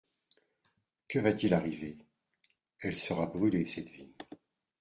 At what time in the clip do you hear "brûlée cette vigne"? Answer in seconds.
3.27-4.09